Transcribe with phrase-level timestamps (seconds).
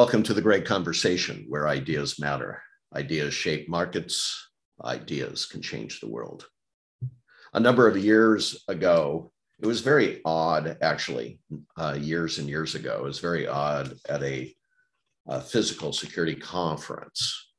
[0.00, 2.62] Welcome to the great conversation where ideas matter.
[2.96, 4.48] Ideas shape markets,
[4.82, 6.46] ideas can change the world.
[7.52, 9.30] A number of years ago,
[9.60, 11.38] it was very odd, actually,
[11.76, 14.50] uh, years and years ago, it was very odd at a,
[15.28, 17.52] a physical security conference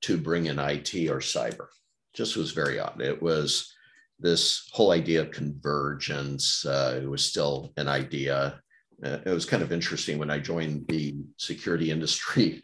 [0.00, 1.66] to bring in IT or cyber.
[2.14, 3.02] Just was very odd.
[3.02, 3.70] It was
[4.18, 6.64] this whole idea of convergence.
[6.64, 8.62] Uh, it was still an idea.
[9.04, 12.62] Uh, it was kind of interesting when I joined the security industry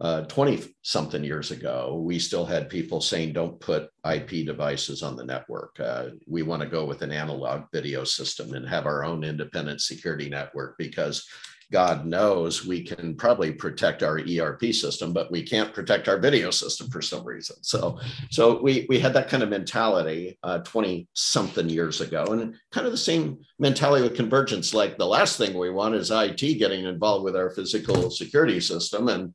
[0.00, 5.16] 20 uh, something years ago, we still had people saying, don't put IP devices on
[5.16, 5.78] the network.
[5.80, 9.80] Uh, we want to go with an analog video system and have our own independent
[9.80, 11.26] security network because
[11.70, 16.50] God knows we can probably protect our ERP system, but we can't protect our video
[16.50, 17.56] system for some reason.
[17.62, 17.98] So,
[18.30, 22.86] so we, we had that kind of mentality 20 uh, something years ago, and kind
[22.86, 24.72] of the same mentality with convergence.
[24.72, 29.08] Like the last thing we want is IT getting involved with our physical security system.
[29.08, 29.34] And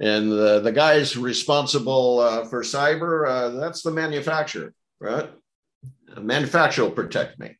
[0.00, 5.28] and the, the guys responsible uh, for cyber, uh, that's the manufacturer, right?
[6.14, 7.56] The manufacturer will protect me.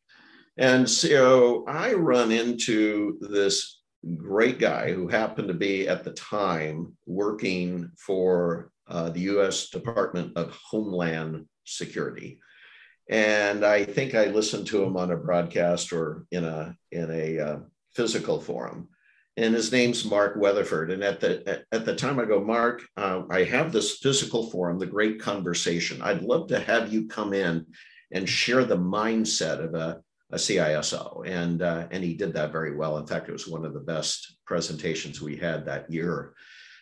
[0.57, 3.78] And so I run into this
[4.17, 10.35] great guy who happened to be at the time working for uh, the US Department
[10.35, 12.39] of Homeland Security.
[13.09, 17.39] And I think I listened to him on a broadcast or in a, in a
[17.39, 17.59] uh,
[17.93, 18.89] physical forum
[19.39, 20.91] and his name's Mark Weatherford.
[20.91, 24.79] And at the at, the time, I go, Mark, uh, I have this physical forum,
[24.79, 26.01] the Great Conversation.
[26.01, 27.65] I'd love to have you come in
[28.11, 31.27] and share the mindset of a, a CISO.
[31.27, 32.97] And uh, and he did that very well.
[32.97, 36.33] In fact, it was one of the best presentations we had that year.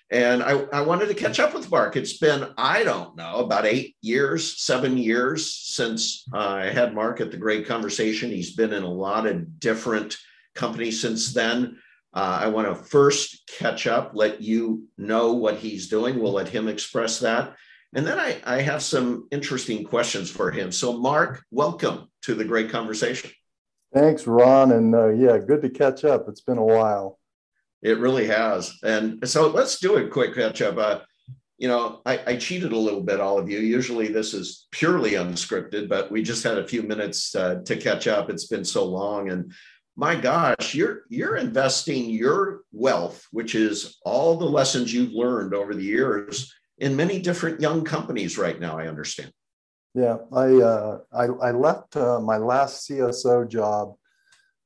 [0.10, 1.98] And I, I wanted to catch up with Mark.
[1.98, 7.20] It's been, I don't know, about eight years, seven years since uh, I had Mark
[7.20, 8.30] at the Great Conversation.
[8.30, 10.16] He's been in a lot of different
[10.56, 11.78] companies since then.
[12.14, 16.20] Uh, I want to first catch up, let you know what he's doing.
[16.20, 17.56] We'll let him express that.
[17.94, 20.72] And then I, I have some interesting questions for him.
[20.72, 23.32] So, Mark, welcome to the great conversation.
[23.98, 24.74] Thanks, Ron.
[24.74, 26.30] And uh, yeah, good to catch up.
[26.30, 27.18] It's been a while.
[27.82, 28.78] It really has.
[28.84, 30.78] And so let's do a quick catch up.
[30.78, 31.00] Uh,
[31.58, 33.58] you know, I, I, cheated a little bit, all of you.
[33.58, 38.08] Usually this is purely unscripted, but we just had a few minutes uh, to catch
[38.08, 38.30] up.
[38.30, 39.32] It's been so long.
[39.32, 39.52] And
[39.96, 45.74] my gosh, you're you're investing your wealth, which is all the lessons you've learned over
[45.74, 48.78] the years, in many different young companies right now.
[48.78, 49.32] I understand.
[49.94, 53.96] Yeah, I uh, I, I, left uh, my last CSO job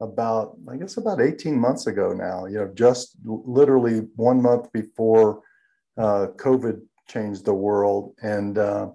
[0.01, 2.45] about I guess about 18 months ago now.
[2.45, 5.41] You know, just literally one month before
[5.97, 8.89] uh, COVID changed the world, and uh,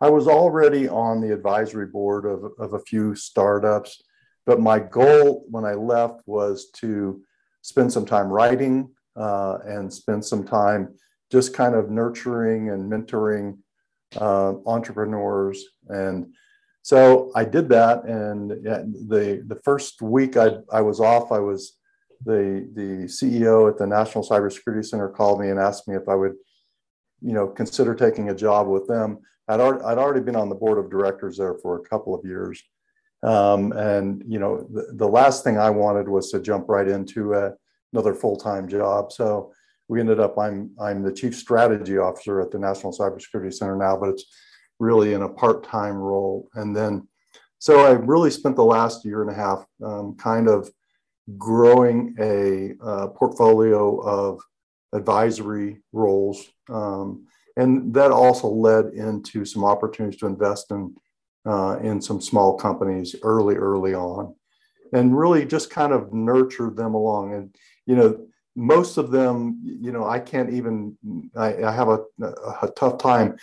[0.00, 4.02] I was already on the advisory board of, of a few startups
[4.46, 7.22] but my goal when I left was to
[7.62, 10.94] spend some time writing uh, and spend some time
[11.30, 13.58] just kind of nurturing and mentoring
[14.18, 15.64] uh, entrepreneurs.
[15.88, 16.32] And
[16.82, 18.04] so I did that.
[18.04, 21.76] And the, the first week I, I was off, I was
[22.24, 26.14] the, the CEO at the National Cybersecurity Center called me and asked me if I
[26.14, 26.34] would,
[27.20, 29.18] you know, consider taking a job with them.
[29.48, 32.24] I'd already, I'd already been on the board of directors there for a couple of
[32.24, 32.62] years.
[33.22, 37.34] Um, and you know, the, the, last thing I wanted was to jump right into
[37.34, 37.52] a,
[37.92, 39.10] another full-time job.
[39.10, 39.52] So
[39.88, 40.38] we ended up.
[40.38, 44.24] I'm I'm the chief strategy officer at the National Cybersecurity Center now, but it's
[44.78, 46.48] really in a part-time role.
[46.54, 47.08] And then,
[47.58, 50.70] so I really spent the last year and a half um, kind of
[51.38, 54.40] growing a uh, portfolio of
[54.92, 56.46] advisory roles.
[56.68, 57.26] Um,
[57.56, 60.94] and that also led into some opportunities to invest in
[61.46, 64.34] uh, in some small companies early, early on,
[64.92, 67.34] and really just kind of nurture them along.
[67.34, 68.26] And you know,
[68.56, 70.96] most of them, you know, I can't even.
[71.36, 72.00] I, I have a,
[72.62, 73.36] a, tough time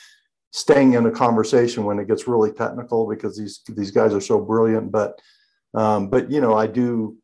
[0.52, 4.42] staying in a conversation when it gets really technical because these these guys are so
[4.42, 4.92] brilliant.
[4.92, 5.20] But
[5.74, 7.18] um, but you know, I do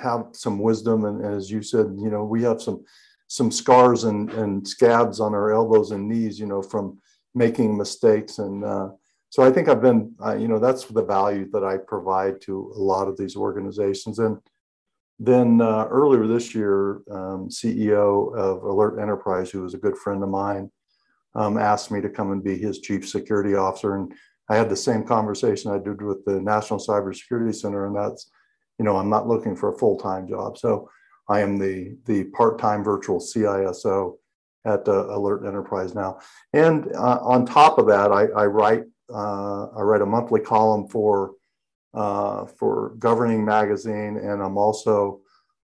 [0.00, 2.84] have some wisdom, and, as you said, you know, we have some
[3.26, 6.98] some scars and, and scabs on our elbows and knees, you know, from
[7.34, 8.88] making mistakes and uh,
[9.34, 12.72] so I think I've been, uh, you know, that's the value that I provide to
[12.76, 14.20] a lot of these organizations.
[14.20, 14.38] And
[15.18, 20.22] then uh, earlier this year, um, CEO of Alert Enterprise, who was a good friend
[20.22, 20.70] of mine,
[21.34, 23.96] um, asked me to come and be his chief security officer.
[23.96, 24.12] And
[24.48, 28.30] I had the same conversation I did with the National Cybersecurity Center, and that's,
[28.78, 30.58] you know, I'm not looking for a full time job.
[30.58, 30.90] So
[31.28, 34.16] I am the the part time virtual CISO
[34.66, 36.18] at uh, Alert Enterprise now.
[36.52, 40.88] And uh, on top of that, I, I write uh, I write a monthly column
[40.88, 41.32] for
[41.94, 45.20] uh, for Governing Magazine, and I'm also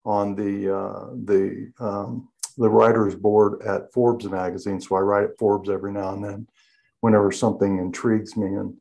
[0.03, 5.37] on the uh, the um, the writers board at Forbes magazine, so I write at
[5.37, 6.47] Forbes every now and then,
[7.01, 8.47] whenever something intrigues me.
[8.47, 8.77] And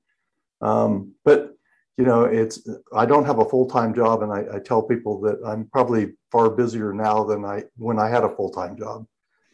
[0.61, 1.55] um, but
[1.97, 5.21] you know, it's I don't have a full time job, and I, I, tell people
[5.23, 9.07] that I'm probably far busier now than I when I had a full time job.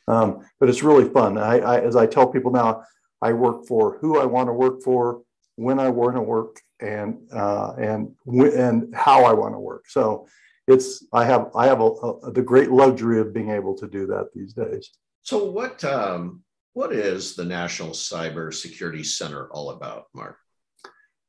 [0.08, 1.38] Um, but it's really fun.
[1.38, 2.82] I, I, as I tell people now,
[3.22, 5.22] I work for who I want to work for,
[5.56, 9.84] when I want to work, and uh, and and how I want to work.
[9.88, 10.26] So
[10.66, 14.06] it's I have I have a, a, the great luxury of being able to do
[14.06, 14.90] that these days.
[15.22, 16.42] So what um,
[16.72, 20.38] what is the National Cyber Security Center all about, Mark?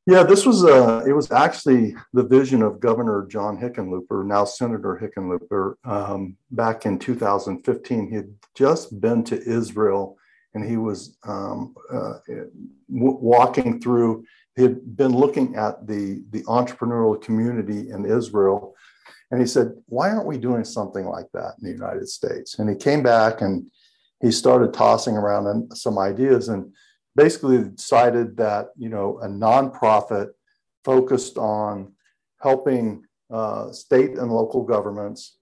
[0.07, 4.99] Yeah, this was uh, it was actually the vision of Governor John Hickenlooper, now Senator
[4.99, 8.09] Hickenlooper, um, back in 2015.
[8.09, 10.17] He had just been to Israel,
[10.55, 14.25] and he was um, uh, w- walking through.
[14.55, 18.75] He had been looking at the the entrepreneurial community in Israel,
[19.31, 22.69] and he said, "Why aren't we doing something like that in the United States?" And
[22.69, 23.69] he came back and
[24.21, 26.73] he started tossing around some ideas and
[27.15, 30.29] basically decided that you know a nonprofit
[30.83, 31.93] focused on
[32.41, 35.37] helping uh, state and local governments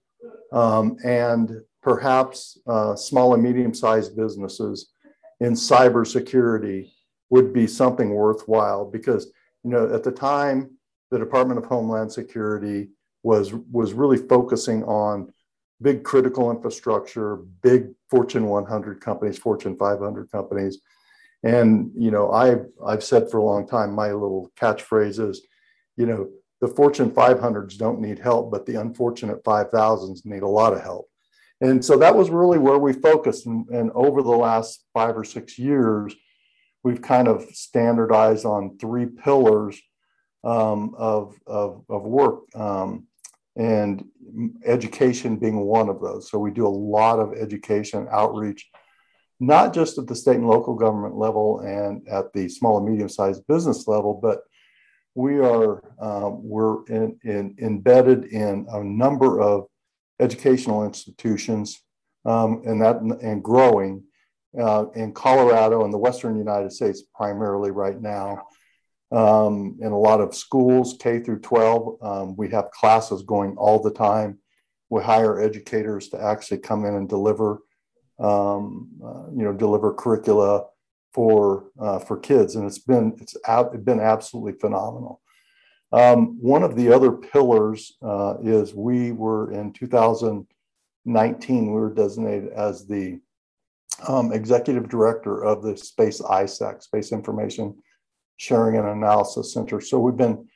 [0.52, 4.90] um, and perhaps uh, small and medium-sized businesses
[5.40, 6.90] in cybersecurity
[7.30, 9.26] would be something worthwhile because
[9.64, 10.70] you know at the time
[11.10, 12.88] the Department of Homeland Security
[13.22, 15.32] was was really focusing on
[15.82, 20.80] big critical infrastructure, big Fortune 100 companies, Fortune 500 companies,
[21.42, 25.46] and you know, I've I've said for a long time, my little catchphrase is,
[25.96, 26.28] you know,
[26.60, 31.08] the Fortune 500s don't need help, but the unfortunate 5,000s need a lot of help.
[31.62, 33.46] And so that was really where we focused.
[33.46, 36.14] And, and over the last five or six years,
[36.82, 39.80] we've kind of standardized on three pillars
[40.44, 43.06] um, of, of, of work, um,
[43.56, 44.04] and
[44.64, 46.30] education being one of those.
[46.30, 48.70] So we do a lot of education outreach
[49.40, 53.08] not just at the state and local government level and at the small and medium
[53.08, 54.42] sized business level, but
[55.14, 59.66] we are uh, we're in, in, embedded in a number of
[60.20, 61.82] educational institutions
[62.26, 64.04] um, and that and growing
[64.58, 68.46] uh, in Colorado and the Western United States primarily right now.
[69.12, 73.82] Um, in a lot of schools, K through 12, um, we have classes going all
[73.82, 74.38] the time.
[74.88, 77.60] We hire educators to actually come in and deliver
[78.20, 80.66] um, uh, you know, deliver curricula
[81.12, 85.20] for uh, for kids, and it's been it's ab- been absolutely phenomenal.
[85.92, 92.52] Um, one of the other pillars uh, is we were in 2019 we were designated
[92.52, 93.18] as the
[94.08, 97.76] um, executive director of the Space ISAC, Space Information
[98.36, 99.80] Sharing and Analysis Center.
[99.80, 100.48] So we've been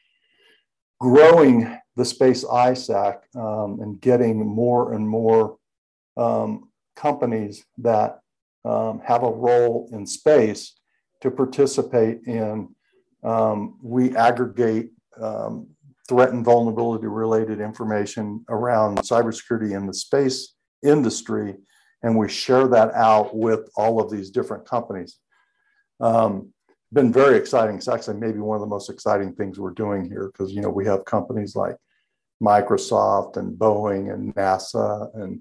[1.01, 5.59] growing the Space ISAC um, and getting more and more
[6.17, 8.21] um, companies that
[8.65, 10.75] um, have a role in space
[11.21, 12.69] to participate in.
[13.23, 14.91] Um, we aggregate
[15.21, 15.69] um,
[16.09, 21.55] threat and vulnerability related information around cybersecurity in the space industry,
[22.05, 25.17] and we share that out with all of these different companies.
[26.01, 26.53] Um,
[26.93, 27.77] been very exciting.
[27.77, 30.69] It's actually maybe one of the most exciting things we're doing here because you know
[30.69, 31.77] we have companies like
[32.43, 35.41] Microsoft and Boeing and NASA and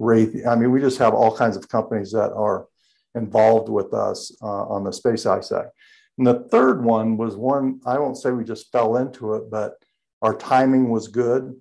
[0.00, 0.46] Raytheon.
[0.46, 2.68] I mean, we just have all kinds of companies that are
[3.16, 5.68] involved with us uh, on the space ISAC.
[6.16, 9.74] And the third one was one, I won't say we just fell into it, but
[10.22, 11.60] our timing was good.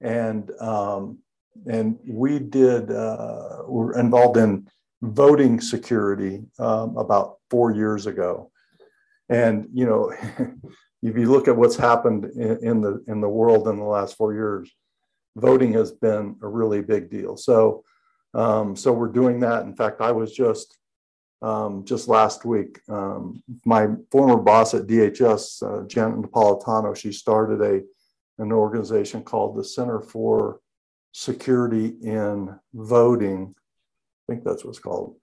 [0.00, 1.18] And, um,
[1.66, 4.68] and we did, uh, were involved in
[5.02, 8.50] voting security um, about four years ago.
[9.28, 10.12] And, you know,
[11.02, 14.16] if you look at what's happened in, in, the, in the world in the last
[14.16, 14.70] four years,
[15.36, 17.36] voting has been a really big deal.
[17.36, 17.84] So,
[18.34, 19.64] um, so we're doing that.
[19.64, 20.76] In fact, I was just
[21.42, 22.80] um, just last week.
[22.88, 27.82] Um, my former boss at DHS, uh, Janet Napolitano, she started a
[28.38, 30.60] an organization called the Center for
[31.12, 33.54] Security in Voting.
[33.56, 35.16] I think that's what's called.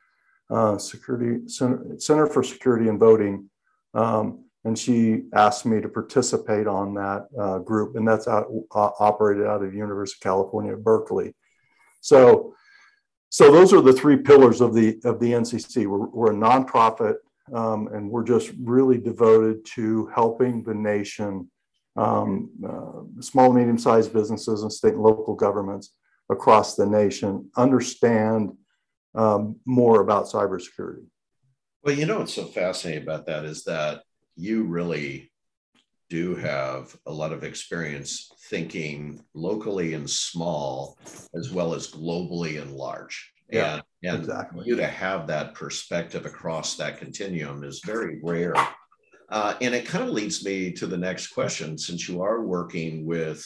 [0.49, 3.49] Uh, Security Center, Center for Security in Voting.
[3.93, 8.89] Um, and she asked me to participate on that uh, group, and that's out, uh,
[8.99, 11.33] operated out of the University of California at Berkeley.
[12.01, 12.53] So,
[13.29, 15.87] so those are the three pillars of the of the NCC.
[15.87, 17.15] We're, we're a nonprofit,
[17.53, 21.49] um, and we're just really devoted to helping the nation,
[21.97, 25.93] um, uh, small medium sized businesses and state and local governments
[26.29, 28.51] across the nation understand
[29.15, 31.05] um, more about cybersecurity.
[31.83, 34.03] Well, you know what's so fascinating about that is that
[34.35, 35.31] you really
[36.09, 40.97] do have a lot of experience thinking locally and small
[41.35, 43.31] as well as globally and large.
[43.49, 44.65] Yeah, and, and exactly.
[44.65, 48.53] you to have that perspective across that continuum is very rare.
[49.29, 53.05] Uh, and it kind of leads me to the next question since you are working
[53.05, 53.45] with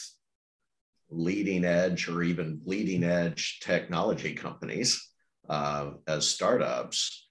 [1.10, 5.10] leading edge or even bleeding edge technology companies
[5.48, 7.28] uh, as startups,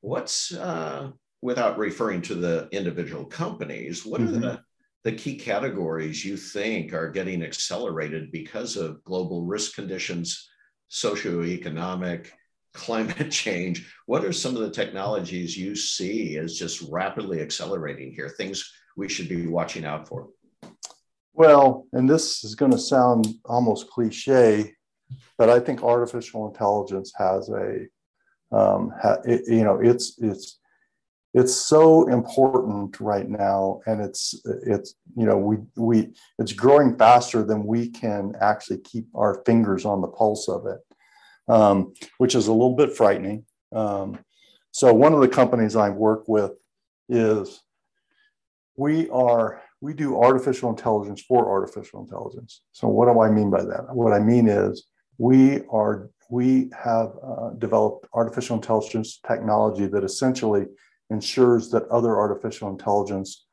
[0.00, 1.10] what's uh,
[1.42, 4.36] without referring to the individual companies, what mm-hmm.
[4.36, 4.60] are the,
[5.04, 10.48] the key categories you think are getting accelerated because of global risk conditions,
[10.90, 12.28] socioeconomic,
[12.72, 13.92] climate change?
[14.06, 19.08] What are some of the technologies you see as just rapidly accelerating here, things we
[19.08, 20.28] should be watching out for?
[21.32, 24.74] Well, and this is going to sound almost cliche,
[25.38, 27.86] but I think artificial intelligence has a,
[28.52, 30.60] um, ha, it, you know, it's it's
[31.32, 34.34] it's so important right now and it's
[34.66, 36.08] it's you know we we
[36.38, 40.80] it's growing faster than we can actually keep our fingers on the pulse of it
[41.50, 43.44] um, which is a little bit frightening.
[43.72, 44.18] Um,
[44.70, 46.52] so one of the companies i work with
[47.08, 47.60] is
[48.76, 52.62] we are we do artificial intelligence for artificial intelligence.
[52.72, 53.94] So what do i mean by that?
[53.94, 54.84] What i mean is
[55.18, 60.66] we are we have uh, developed artificial intelligence technology that essentially
[61.10, 63.46] ensures that other artificial intelligence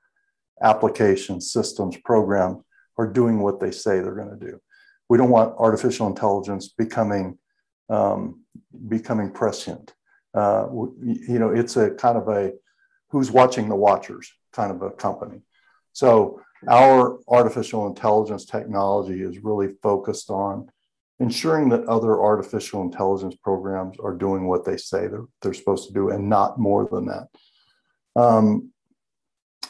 [0.62, 2.62] applications, systems, programs
[3.00, 4.60] are doing what they say they're going to do.
[5.10, 7.39] We don't want artificial intelligence becoming
[7.89, 8.41] um,
[8.88, 9.94] becoming prescient.
[10.34, 10.67] Uh,
[11.01, 12.53] you know, it's a kind of a
[13.10, 15.41] who's watching the watchers kind of a company.
[15.94, 20.70] So our artificial intelligence technology is really focused on
[21.20, 25.94] ensuring that other artificial intelligence programs are doing what they say they're, they're supposed to
[25.94, 27.27] do and not more than that.
[28.15, 28.72] Um,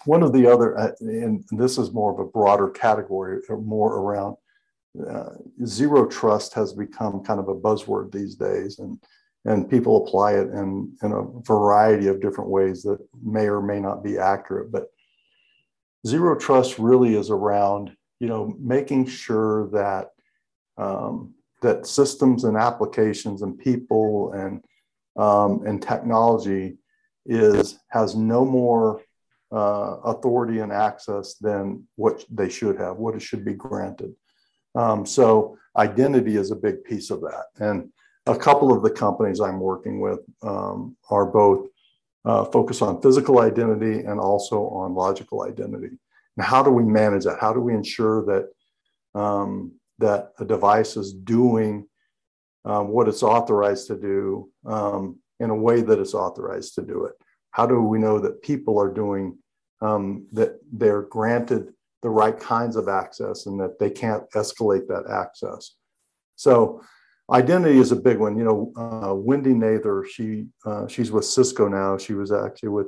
[0.05, 3.97] one of the other, uh, and this is more of a broader category, uh, more
[3.97, 4.38] around
[5.10, 5.30] uh,
[5.66, 9.00] zero trust has become kind of a buzzword these days, and
[9.46, 13.80] and people apply it in in a variety of different ways that may or may
[13.80, 14.72] not be accurate.
[14.72, 14.88] But
[16.06, 20.10] zero trust really is around you know making sure that
[20.77, 24.63] um, that systems and applications and people and
[25.18, 26.77] um, and technology
[27.25, 29.01] is has no more
[29.51, 34.13] uh, authority and access than what they should have, what it should be granted.
[34.77, 37.46] Um, so identity is a big piece of that.
[37.60, 37.89] And
[38.27, 41.67] a couple of the companies I'm working with um, are both
[42.25, 45.98] uh, focused on physical identity and also on logical identity.
[46.36, 47.39] And how do we manage that?
[47.39, 51.88] How do we ensure that um, that a device is doing
[52.65, 57.05] um, what it's authorized to do um, in a way that it's authorized to do
[57.05, 57.15] it?
[57.50, 59.38] How do we know that people are doing
[59.81, 65.10] um, that they're granted the right kinds of access and that they can't escalate that
[65.10, 65.75] access?
[66.36, 66.82] So
[67.32, 68.38] identity is a big one.
[68.38, 71.98] You know, uh, Wendy Nather, she uh, she's with Cisco now.
[71.98, 72.88] She was actually with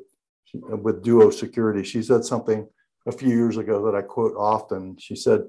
[0.53, 1.83] with Duo Security.
[1.83, 2.67] She said something
[3.07, 4.97] a few years ago that I quote often.
[4.99, 5.43] She said,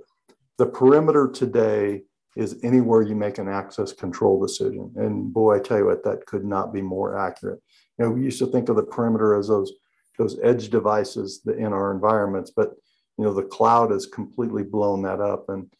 [0.59, 2.03] "The perimeter today
[2.37, 4.93] is anywhere you make an access control decision.
[4.97, 7.61] And boy, I tell you what, that could not be more accurate.
[7.99, 9.73] You know, we used to think of the perimeter as those
[10.19, 12.75] those edge devices in our environments, but
[13.19, 15.49] you know, the cloud has completely blown that up.
[15.49, 15.71] And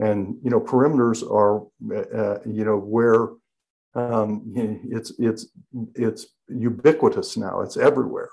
[0.00, 1.62] and you know, perimeters are
[1.94, 3.28] uh, you know where
[3.94, 4.42] um,
[4.90, 5.46] it's it's
[5.94, 7.60] it's ubiquitous now.
[7.60, 8.30] It's everywhere.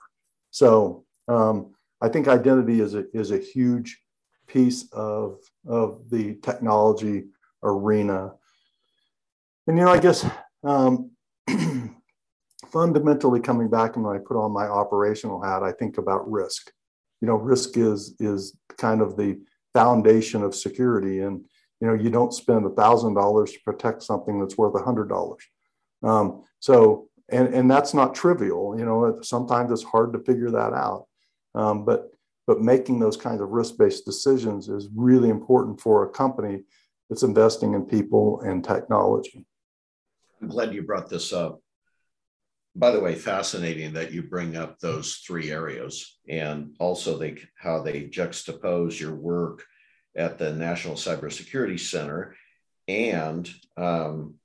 [0.51, 3.99] So um, I think identity is a is a huge
[4.47, 7.25] piece of of the technology
[7.63, 8.31] arena.
[9.67, 10.25] And, you know, I guess
[10.63, 11.11] um,
[12.71, 16.71] fundamentally coming back and when I put on my operational hat, I think about risk.
[17.25, 19.39] You know, risk is is kind of the
[19.73, 21.21] foundation of security.
[21.21, 21.43] And,
[21.81, 25.09] you know, you don't spend a thousand dollars to protect something that's worth a hundred
[25.09, 25.43] dollars.
[26.03, 28.77] Um, so, and, and that's not trivial.
[28.77, 31.07] You know, sometimes it's hard to figure that out.
[31.55, 32.11] Um, but
[32.45, 36.61] but making those kinds of risk-based decisions is really important for a company
[37.09, 39.47] that's investing in people and technology.
[40.39, 41.59] I'm glad you brought this up.
[42.75, 47.81] By the way, fascinating that you bring up those three areas and also they, how
[47.81, 49.63] they juxtapose your work
[50.15, 52.35] at the National Cybersecurity Center
[52.87, 54.35] and um,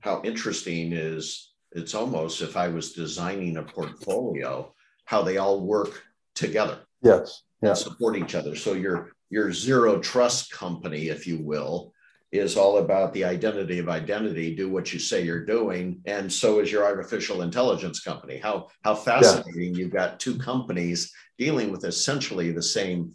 [0.00, 6.02] how interesting is it's almost if I was designing a portfolio, how they all work
[6.34, 6.80] together.
[7.02, 7.42] Yes.
[7.62, 7.74] Yeah.
[7.74, 8.54] Support each other.
[8.54, 11.92] So you're your zero trust company, if you will,
[12.38, 14.54] is all about the identity of identity.
[14.54, 18.38] Do what you say you're doing, and so is your artificial intelligence company.
[18.38, 19.74] How how fascinating!
[19.74, 19.78] Yeah.
[19.78, 23.12] You've got two companies dealing with essentially the same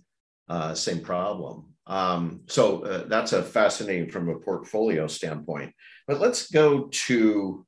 [0.49, 1.67] uh, same problem.
[1.87, 5.73] Um, so uh, that's a fascinating from a portfolio standpoint.
[6.07, 7.65] But let's go to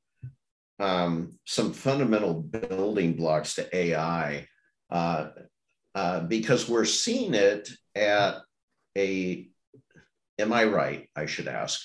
[0.78, 4.46] um, some fundamental building blocks to AI
[4.90, 5.28] uh,
[5.94, 8.38] uh, because we're seeing it at
[8.96, 9.48] a,
[10.38, 11.08] am I right?
[11.14, 11.80] I should ask.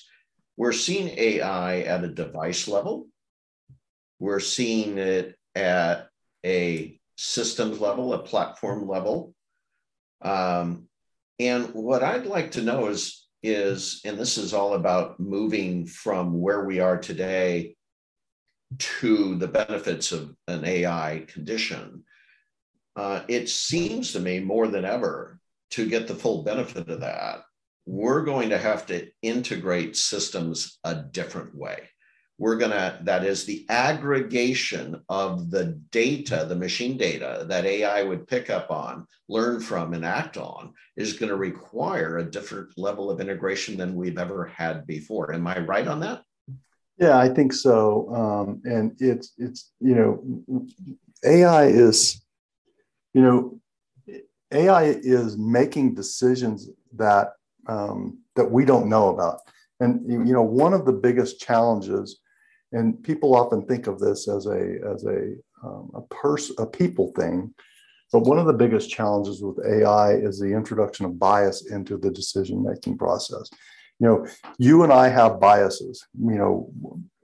[0.58, 3.08] We're seeing AI at a device level.
[4.20, 6.10] We're seeing it at
[6.46, 9.34] a systems level, a platform level.
[10.22, 10.88] Um,
[11.40, 16.40] and what I'd like to know is, is, and this is all about moving from
[16.40, 17.76] where we are today
[18.78, 22.04] to the benefits of an AI condition,
[22.96, 25.40] uh, it seems to me more than ever
[25.72, 27.42] to get the full benefit of that,
[27.90, 31.90] we're going to have to integrate systems a different way.
[32.38, 38.04] We're going to, that is the aggregation of the data, the machine data that AI
[38.04, 42.78] would pick up on, learn from, and act on, is going to require a different
[42.78, 45.34] level of integration than we've ever had before.
[45.34, 46.22] Am I right on that?
[47.00, 48.14] Yeah, I think so.
[48.14, 50.66] Um, and it's it's you know,
[51.26, 52.24] AI is,
[53.14, 53.60] you know,
[54.52, 57.30] AI is making decisions that
[57.70, 59.42] um, that we don't know about.
[59.80, 62.20] And you know, one of the biggest challenges,
[62.74, 67.14] and people often think of this as a as a um, a person a people
[67.18, 67.54] thing,
[68.12, 72.12] but one of the biggest challenges with AI is the introduction of bias into the
[72.12, 73.50] decision making process.
[74.00, 76.72] You know you and i have biases you know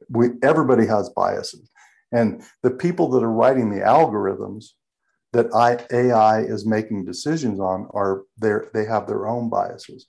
[0.09, 1.69] we everybody has biases.
[2.11, 4.67] And the people that are writing the algorithms
[5.33, 10.07] that I, ai is making decisions on are there they have their own biases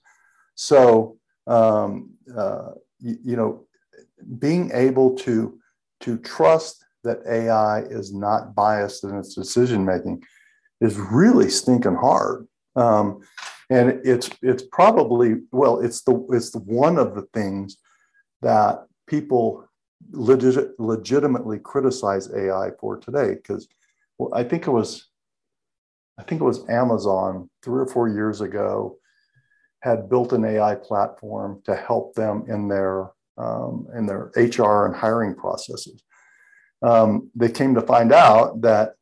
[0.56, 3.64] so um, uh, you, you know
[4.38, 5.58] being able to
[6.00, 10.20] to trust that ai is not biased in its decision making
[10.80, 12.46] is really stinking hard.
[12.74, 13.20] Um,
[13.70, 17.78] and it's it's probably well it's the it's the one of the things
[18.42, 19.68] that people
[20.12, 23.34] legit, legitimately criticize AI for today.
[23.34, 23.66] Because
[24.18, 25.08] well, I think it was
[26.18, 28.98] I think it was Amazon three or four years ago
[29.82, 34.96] had built an AI platform to help them in their um, in their HR and
[34.96, 36.02] hiring processes.
[36.82, 38.94] Um, they came to find out that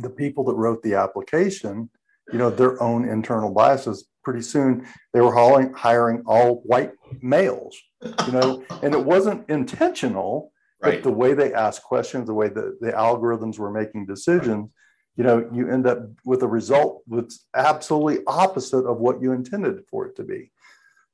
[0.00, 1.88] the people that wrote the application
[2.32, 4.08] you know, their own internal biases.
[4.22, 10.50] Pretty soon they were hauling, hiring all white males, you know, and it wasn't intentional,
[10.82, 10.94] right.
[10.94, 14.70] but the way they asked questions, the way the, the algorithms were making decisions,
[15.16, 19.84] you know, you end up with a result that's absolutely opposite of what you intended
[19.88, 20.50] for it to be.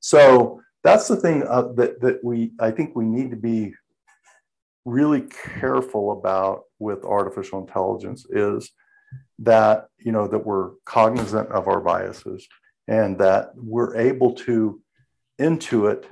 [0.01, 3.75] So that's the thing uh, that, that we, I think we need to be
[4.87, 8.71] really careful about with artificial intelligence is
[9.41, 12.47] that you know that we're cognizant of our biases
[12.89, 14.81] and that we're able to
[15.39, 16.05] intuit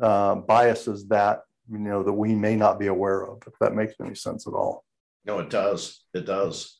[0.00, 3.94] uh, biases that you know that we may not be aware of if that makes
[4.00, 4.84] any sense at all.
[5.26, 6.00] No it does.
[6.14, 6.78] It does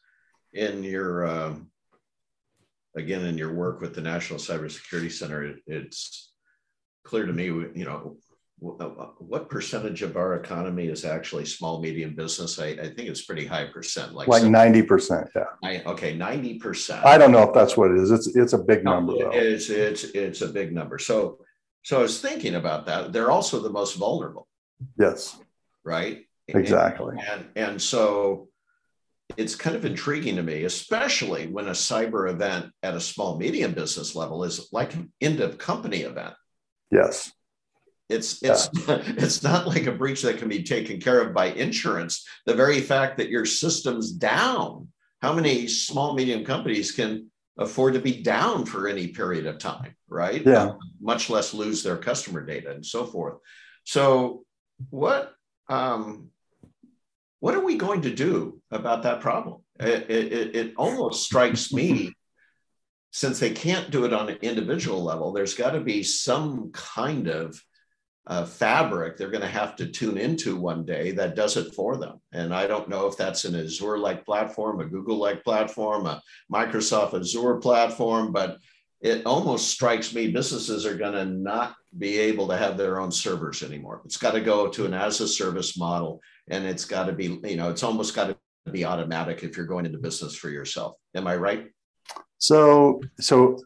[0.54, 1.70] in your um,
[2.96, 6.32] again in your work with the national cybersecurity center it, it's
[7.04, 8.16] clear to me you know
[8.62, 8.86] uh,
[9.18, 12.58] what percentage of our economy is actually small medium business?
[12.58, 15.42] I, I think it's pretty high percent like like 90% yeah.
[15.62, 18.10] I, okay 90% i don't know if that's what it is.
[18.10, 20.98] It's it's a big no, number it's it's it's a big number.
[20.98, 21.40] So
[21.82, 23.12] so i was thinking about that.
[23.12, 24.46] They're also the most vulnerable.
[24.98, 25.36] Yes.
[25.84, 26.24] Right?
[26.48, 27.16] Exactly.
[27.18, 28.48] And and, and so
[29.37, 33.72] it's kind of intriguing to me especially when a cyber event at a small medium
[33.72, 36.34] business level is like an end of company event
[36.90, 37.32] yes
[38.08, 39.02] it's it's yeah.
[39.06, 42.26] it's not like a breach that can be taken care of by insurance.
[42.46, 44.88] The very fact that your system's down,
[45.22, 49.94] how many small medium companies can afford to be down for any period of time,
[50.08, 50.44] right?
[50.44, 50.64] Yeah.
[50.64, 53.38] Um, much less lose their customer data and so forth.
[53.84, 54.44] So
[54.90, 55.32] what
[55.68, 56.30] um,
[57.44, 59.61] what are we going to do about that problem?
[59.78, 62.14] It, it, it almost strikes me
[63.11, 67.28] since they can't do it on an individual level, there's got to be some kind
[67.28, 67.61] of
[68.26, 71.98] uh, fabric they're going to have to tune into one day that does it for
[71.98, 72.18] them.
[72.33, 76.22] And I don't know if that's an Azure like platform, a Google like platform, a
[76.50, 78.57] Microsoft Azure platform, but
[79.02, 83.12] it almost strikes me businesses are going to not be able to have their own
[83.12, 84.00] servers anymore.
[84.07, 87.40] It's got to go to an as a service model and it's got to be,
[87.44, 88.28] you know, it's almost got
[88.66, 90.96] to be automatic if you're going into business for yourself.
[91.14, 91.66] Am I right?
[92.38, 93.59] So, so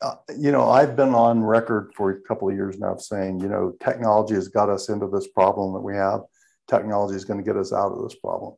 [0.00, 3.48] uh, you know, I've been on record for a couple of years now saying, you
[3.48, 6.20] know, technology has got us into this problem that we have.
[6.68, 8.54] Technology is going to get us out of this problem.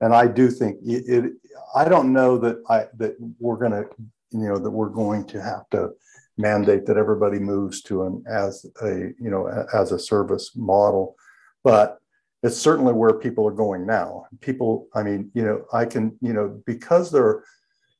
[0.00, 1.32] And I do think it, it
[1.74, 3.88] I don't know that I that we're going to,
[4.30, 5.90] you know, that we're going to have to
[6.36, 11.16] mandate that everybody moves to an as a, you know, as a service model,
[11.64, 11.98] but
[12.46, 14.26] it's certainly where people are going now.
[14.40, 17.42] People, I mean, you know, I can, you know, because they're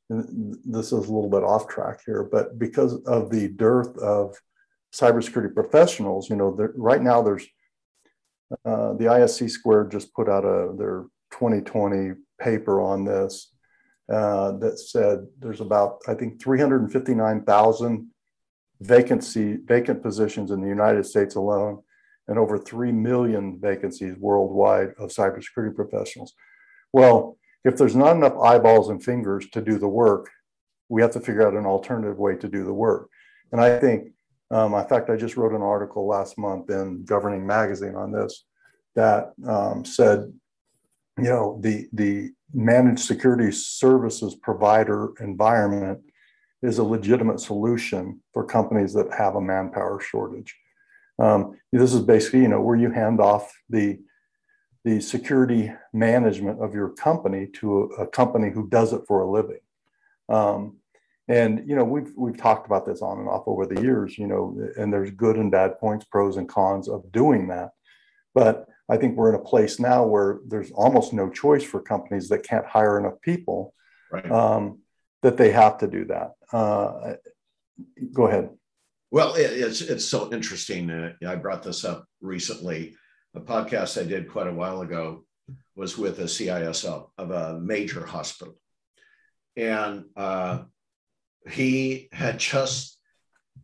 [0.09, 4.37] this is a little bit off track here, but because of the dearth of
[4.95, 7.45] cybersecurity professionals, you know, right now there's
[8.63, 13.51] uh, the ISC Squared just put out a their 2020 paper on this
[14.09, 18.09] uh, that said there's about I think 359,000
[18.79, 21.83] vacancy vacant positions in the United States alone,
[22.27, 26.33] and over three million vacancies worldwide of cybersecurity professionals.
[26.93, 30.29] Well, if there's not enough eyeballs and fingers to do the work,
[30.89, 33.09] we have to figure out an alternative way to do the work.
[33.51, 34.11] And I think,
[34.51, 38.45] um, in fact, I just wrote an article last month in Governing Magazine on this
[38.95, 40.31] that um, said,
[41.17, 45.99] you know, the the managed security services provider environment
[46.61, 50.55] is a legitimate solution for companies that have a manpower shortage.
[51.19, 53.99] Um, this is basically, you know, where you hand off the
[54.83, 59.29] the security management of your company to a, a company who does it for a
[59.29, 59.59] living.
[60.29, 60.77] Um,
[61.27, 64.17] and you know we've we've talked about this on and off over the years.
[64.17, 67.71] You know, and there's good and bad points, pros and cons of doing that.
[68.33, 72.29] But I think we're in a place now where there's almost no choice for companies
[72.29, 73.73] that can't hire enough people
[74.11, 74.31] right.
[74.31, 74.79] um,
[75.21, 76.31] that they have to do that.
[76.53, 77.15] Uh,
[78.13, 78.49] go ahead.
[79.09, 80.89] Well, it's it's so interesting.
[80.89, 82.95] Uh, I brought this up recently
[83.35, 85.23] a podcast I did quite a while ago
[85.75, 88.55] was with a CISO of a major hospital.
[89.55, 90.63] And uh,
[91.49, 92.97] he had just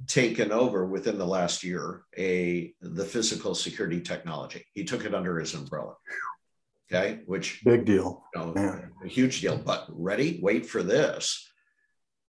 [0.08, 4.66] taken over within the last year a the physical security technology.
[4.74, 5.96] He took it under his umbrella.
[6.92, 8.24] Okay, which big deal.
[8.36, 9.58] You know, a huge deal.
[9.58, 11.50] But ready, wait for this.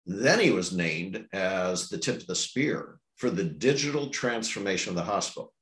[0.05, 4.95] Then he was named as the tip of the spear for the digital transformation of
[4.95, 5.53] the hospital.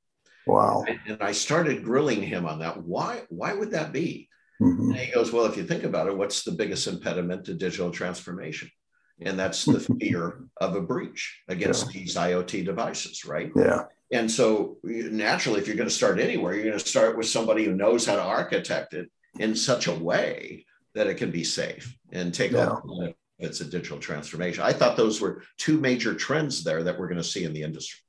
[0.45, 0.84] Wow.
[1.08, 2.84] And I started grilling him on that.
[2.84, 4.27] Why, why would that be?
[4.62, 4.91] Mm-hmm.
[4.91, 7.91] And he goes, Well, if you think about it, what's the biggest impediment to digital
[7.91, 8.69] transformation?
[9.21, 12.01] And that's the fear of a breach against yeah.
[12.01, 13.51] these IoT devices, right?
[13.56, 13.84] Yeah.
[14.12, 17.65] And so naturally, if you're going to start anywhere, you're going to start with somebody
[17.65, 21.97] who knows how to architect it in such a way that it can be safe
[22.12, 22.67] and take yeah.
[22.67, 24.63] all it's a digital transformation.
[24.63, 27.63] I thought those were two major trends there that we're going to see in the
[27.63, 28.00] industry.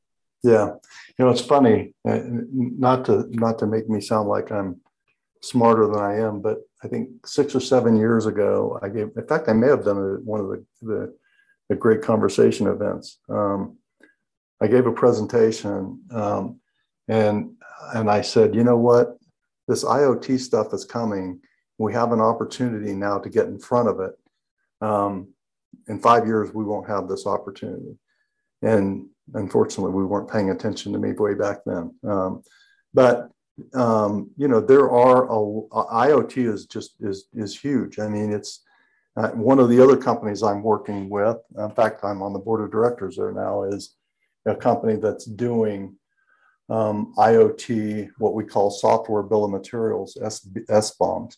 [0.42, 0.74] Yeah,
[1.18, 1.94] you know, it's funny.
[2.06, 4.80] Uh, not to not to make me sound like I'm
[5.40, 9.10] smarter than I am, but I think six or seven years ago, I gave.
[9.16, 11.14] In fact, I may have done it one of the the,
[11.70, 13.18] the great conversation events.
[13.30, 13.78] Um,
[14.60, 16.60] I gave a presentation, um,
[17.08, 17.52] and
[17.94, 19.16] and I said, you know what,
[19.66, 21.40] this IoT stuff is coming.
[21.78, 24.12] We have an opportunity now to get in front of it.
[24.84, 25.28] Um,
[25.88, 27.96] in five years, we won't have this opportunity.
[28.62, 31.94] And unfortunately, we weren't paying attention to me way back then.
[32.06, 32.42] Um,
[32.92, 33.30] but
[33.74, 35.36] um, you know, there are a,
[36.08, 37.98] IoT is just is is huge.
[37.98, 38.62] I mean, it's
[39.16, 41.36] uh, one of the other companies I'm working with.
[41.56, 43.62] In fact, I'm on the board of directors there now.
[43.64, 43.94] Is
[44.46, 45.96] a company that's doing
[46.68, 51.36] um, IoT, what we call software bill of materials, S, SBOMs.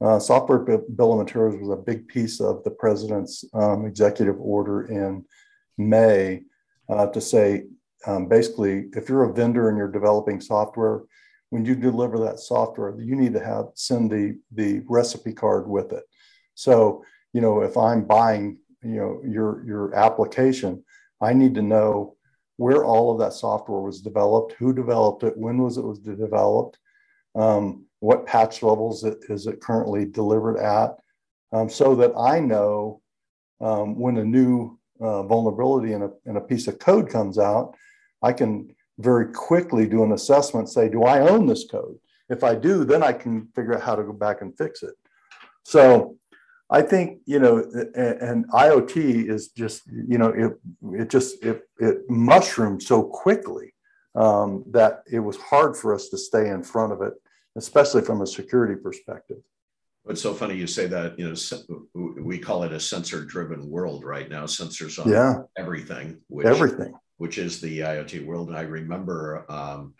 [0.00, 4.86] Uh, software bill of materials was a big piece of the president's um, executive order
[4.86, 5.24] in
[5.76, 6.42] May
[6.88, 7.64] uh, to say
[8.06, 11.02] um, basically, if you're a vendor and you're developing software,
[11.50, 15.92] when you deliver that software, you need to have send the the recipe card with
[15.92, 16.04] it.
[16.54, 20.84] So, you know, if I'm buying, you know, your your application,
[21.20, 22.16] I need to know
[22.56, 26.78] where all of that software was developed, who developed it, when was it was developed,
[27.34, 30.96] um, what patch levels it, is it currently delivered at,
[31.52, 33.00] um, so that I know
[33.60, 37.74] um, when a new uh, vulnerability in a, in a piece of code comes out,
[38.22, 41.96] I can very quickly do an assessment, say, do I own this code?
[42.28, 44.94] If I do, then I can figure out how to go back and fix it.
[45.64, 46.16] So
[46.70, 47.58] I think, you know,
[47.94, 50.52] and, and IoT is just, you know, it,
[51.00, 53.74] it just, it, it mushroomed so quickly
[54.14, 57.14] um, that it was hard for us to stay in front of it,
[57.58, 59.38] especially from a security perspective.
[60.08, 61.18] It's so funny you say that.
[61.18, 64.44] You know, we call it a sensor-driven world right now.
[64.44, 65.40] Sensors on yeah.
[65.58, 68.48] everything, which, everything, which is the IoT world.
[68.48, 69.92] And I remember um,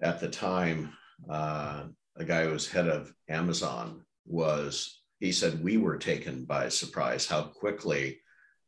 [0.00, 0.92] at the time,
[1.28, 1.84] uh,
[2.16, 5.00] a guy who was head of Amazon was.
[5.20, 8.18] He said we were taken by surprise how quickly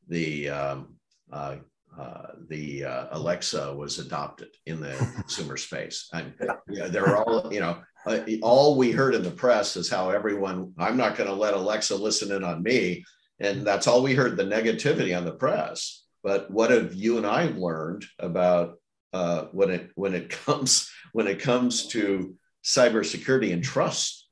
[0.08, 0.96] the um,
[1.30, 1.56] uh,
[1.98, 6.08] uh, the uh, Alexa was adopted in the consumer space.
[6.12, 6.34] And
[6.68, 10.72] yeah, they're all, you know, uh, all we heard in the press is how everyone,
[10.78, 13.04] I'm not going to let Alexa listen in on me.
[13.40, 16.04] And that's all we heard the negativity on the press.
[16.22, 18.76] But what have you and I learned about
[19.12, 24.26] uh, when it when it comes when it comes to cybersecurity and trust?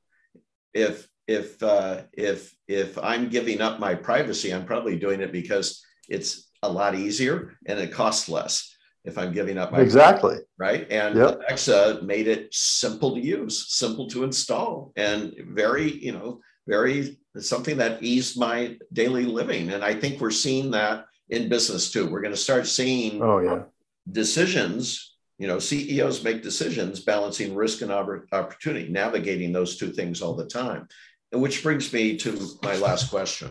[0.73, 5.83] If if uh, if if I'm giving up my privacy, I'm probably doing it because
[6.09, 8.74] it's a lot easier and it costs less
[9.05, 10.87] if I'm giving up my exactly right.
[10.89, 11.35] And yep.
[11.35, 17.77] Alexa made it simple to use, simple to install, and very you know very something
[17.77, 19.71] that eased my daily living.
[19.71, 22.07] And I think we're seeing that in business too.
[22.07, 23.63] We're going to start seeing oh yeah
[24.11, 25.13] decisions.
[25.37, 30.45] You know, CEOs make decisions balancing risk and opportunity, navigating those two things all the
[30.45, 30.87] time.
[31.33, 33.49] And which brings me to my last question.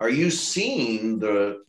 [0.00, 1.62] Are you seeing the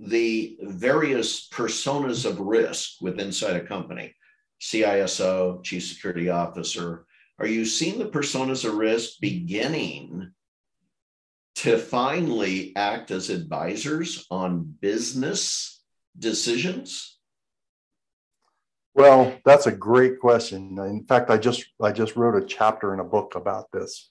[0.00, 4.14] the various personas of risk within inside a company,
[4.60, 7.04] CISO, Chief Security Officer?
[7.38, 10.32] Are you seeing the personas of risk beginning
[11.56, 15.82] to finally act as advisors on business
[16.18, 17.18] decisions?
[18.94, 20.78] Well, that's a great question.
[20.78, 24.10] In fact, I just I just wrote a chapter in a book about this,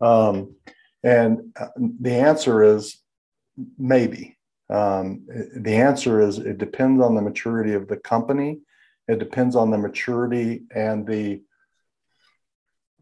[0.00, 0.56] um,
[1.02, 3.00] and uh, the answer is
[3.78, 4.36] maybe.
[4.70, 8.60] Um, the answer is it depends on the maturity of the company.
[9.08, 11.42] It depends on the maturity and the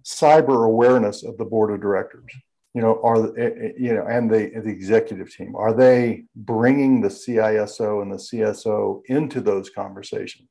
[0.03, 2.31] cyber awareness of the board of directors.
[2.75, 7.01] You know, are eh, eh, you know, and the the executive team are they bringing
[7.01, 10.49] the CISO and the CSO into those conversations?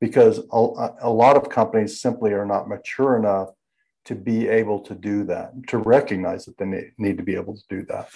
[0.00, 3.48] because a, a lot of companies simply are not mature enough
[4.04, 7.54] to be able to do that, to recognize that they need, need to be able
[7.54, 8.08] to do that.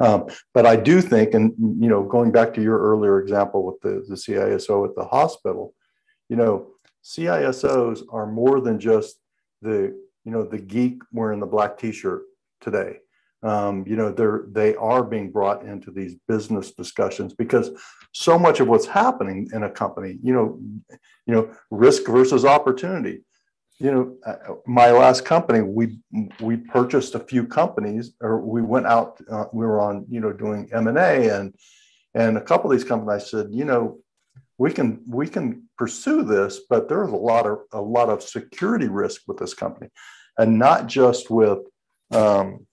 [0.00, 3.80] Um, but I do think, and you know, going back to your earlier example with
[3.80, 5.74] the, the CISO at the hospital,
[6.28, 6.68] you know,
[7.04, 9.18] CISOs are more than just
[9.62, 12.22] the, you know, the geek wearing the black t-shirt
[12.60, 12.98] today.
[13.42, 17.70] Um, you know, they're they are being brought into these business discussions because
[18.12, 20.60] so much of what's happening in a company, you know,
[21.26, 23.22] you know, risk versus opportunity.
[23.80, 26.00] You know, uh, my last company, we
[26.40, 29.20] we purchased a few companies, or we went out.
[29.30, 31.54] Uh, we were on, you know, doing M and A, and
[32.14, 33.98] and a couple of these companies I said, you know,
[34.58, 38.88] we can we can pursue this, but there's a lot of a lot of security
[38.88, 39.90] risk with this company,
[40.36, 41.60] and not just with
[42.12, 42.66] um,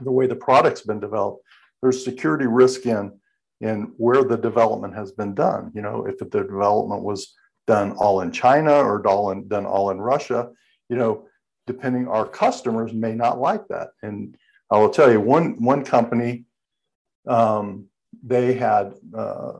[0.00, 1.44] the way the product's been developed.
[1.82, 3.12] There's security risk in
[3.60, 5.70] in where the development has been done.
[5.74, 7.34] You know, if the development was
[7.74, 10.40] done all in China or all in, done all in Russia,
[10.90, 11.12] you know,
[11.66, 13.88] depending our customers may not like that.
[14.02, 14.36] And
[14.72, 16.32] I will tell you, one one company,
[17.36, 17.66] um,
[18.32, 18.84] they had
[19.22, 19.52] uh,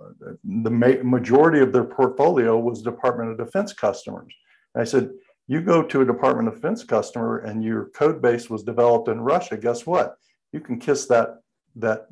[0.66, 4.33] the ma- majority of their portfolio was Department of Defense customers.
[4.75, 5.11] And I said,
[5.53, 9.20] you go to a Department of Defense customer and your code base was developed in
[9.33, 9.57] Russia.
[9.57, 10.09] Guess what?
[10.53, 11.29] You can kiss that
[11.77, 12.07] that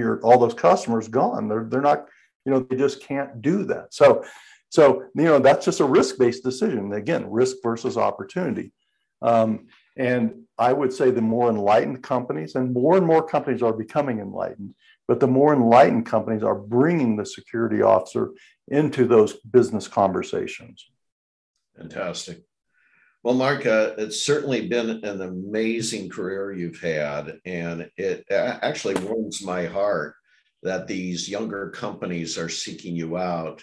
[0.00, 1.48] your all those customers gone.
[1.48, 2.00] They're they're not,
[2.44, 3.86] you know, they just can't do that.
[4.00, 4.06] So,
[4.70, 6.92] so you know, that's just a risk-based decision.
[6.92, 8.72] Again, risk versus opportunity.
[9.22, 13.72] Um, and I would say the more enlightened companies, and more and more companies are
[13.72, 14.74] becoming enlightened,
[15.06, 18.30] but the more enlightened companies are bringing the security officer
[18.68, 20.88] into those business conversations.
[21.76, 22.42] Fantastic.
[23.24, 29.42] Well, Mark, uh, it's certainly been an amazing career you've had, and it actually warms
[29.42, 30.14] my heart
[30.62, 33.62] that these younger companies are seeking you out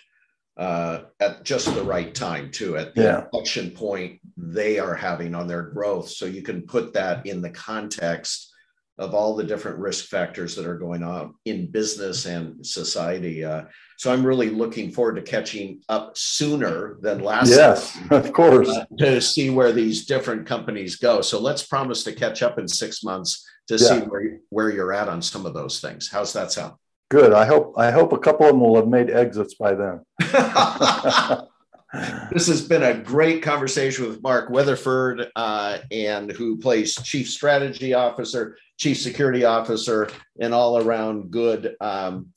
[0.58, 3.24] uh, at just the right time, too, at the yeah.
[3.24, 6.10] inflection point they are having on their growth.
[6.10, 8.52] So you can put that in the context
[8.98, 13.44] of all the different risk factors that are going on in business and society.
[13.44, 13.64] Uh,
[13.98, 17.50] so I'm really looking forward to catching up sooner than last.
[17.50, 18.70] Yes, time, of course.
[18.70, 21.22] Uh, to see where these different companies go.
[21.22, 23.88] So let's promise to catch up in six months to yeah.
[23.88, 26.10] see where, where you're at on some of those things.
[26.10, 26.76] How's that sound?
[27.10, 27.34] Good.
[27.34, 30.02] I hope I hope a couple of them will have made exits by then.
[32.32, 37.94] this has been a great conversation with Mark Weatherford, uh, and who plays Chief Strategy
[37.94, 42.28] Officer, Chief Security Officer, and all around good um,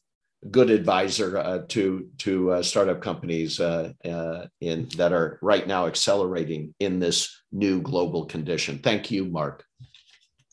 [0.50, 5.87] good advisor uh, to to uh, startup companies uh, uh, in that are right now
[5.87, 8.78] accelerating in this new global condition.
[8.78, 9.64] Thank you, Mark.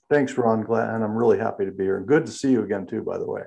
[0.10, 0.64] Thanks, Ron.
[0.64, 1.98] Glad, I'm really happy to be here.
[1.98, 3.02] And good to see you again, too.
[3.02, 3.42] By the way.